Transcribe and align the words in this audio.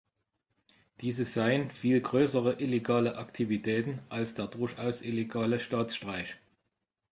Diese 1.01 1.25
seien 1.25 1.69
„viel 1.69 2.01
größere 2.01 2.53
illegale 2.59 3.17
Aktivitäten“ 3.19 3.99
als 4.09 4.33
der 4.33 4.47
durchaus 4.47 5.03
illegale 5.03 5.59
Staatsstreich. 5.59 6.37